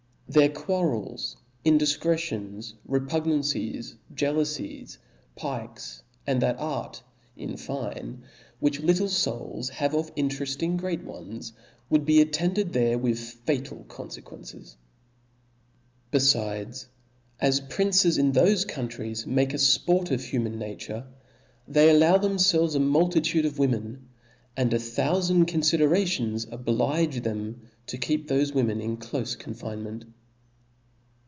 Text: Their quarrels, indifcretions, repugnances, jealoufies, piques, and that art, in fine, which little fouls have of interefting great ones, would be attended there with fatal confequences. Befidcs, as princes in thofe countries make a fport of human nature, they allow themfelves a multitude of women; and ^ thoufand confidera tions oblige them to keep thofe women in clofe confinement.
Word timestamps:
Their 0.33 0.47
quarrels, 0.47 1.35
indifcretions, 1.65 2.75
repugnances, 2.85 3.95
jealoufies, 4.15 4.97
piques, 5.37 6.03
and 6.25 6.41
that 6.41 6.57
art, 6.57 7.03
in 7.35 7.57
fine, 7.57 8.23
which 8.61 8.79
little 8.79 9.09
fouls 9.09 9.67
have 9.67 9.93
of 9.93 10.09
interefting 10.15 10.77
great 10.77 11.03
ones, 11.03 11.51
would 11.89 12.05
be 12.05 12.21
attended 12.21 12.71
there 12.71 12.97
with 12.97 13.19
fatal 13.19 13.83
confequences. 13.89 14.77
Befidcs, 16.13 16.85
as 17.41 17.59
princes 17.59 18.17
in 18.17 18.31
thofe 18.31 18.65
countries 18.69 19.27
make 19.27 19.53
a 19.53 19.57
fport 19.57 20.11
of 20.11 20.23
human 20.23 20.57
nature, 20.57 21.07
they 21.67 21.89
allow 21.89 22.17
themfelves 22.17 22.73
a 22.73 22.79
multitude 22.79 23.43
of 23.43 23.59
women; 23.59 24.07
and 24.55 24.71
^ 24.71 24.75
thoufand 24.75 25.47
confidera 25.47 26.07
tions 26.07 26.47
oblige 26.49 27.21
them 27.21 27.63
to 27.87 27.97
keep 27.97 28.29
thofe 28.29 28.53
women 28.55 28.79
in 28.79 28.95
clofe 28.95 29.37
confinement. 29.37 30.05